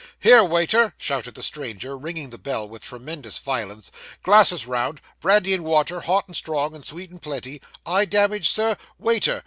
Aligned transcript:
'Here, 0.19 0.43
waiter!' 0.43 0.95
shouted 0.97 1.35
the 1.35 1.43
stranger, 1.43 1.95
ringing 1.95 2.31
the 2.31 2.39
bell 2.39 2.67
with 2.67 2.81
tremendous 2.81 3.37
violence, 3.37 3.91
'glasses 4.23 4.65
round 4.65 4.99
brandy 5.19 5.53
and 5.53 5.63
water, 5.63 5.99
hot 6.01 6.23
and 6.25 6.35
strong, 6.35 6.73
and 6.73 6.83
sweet, 6.83 7.11
and 7.11 7.21
plenty, 7.21 7.61
eye 7.85 8.05
damaged, 8.05 8.49
Sir? 8.51 8.77
Waiter! 8.97 9.39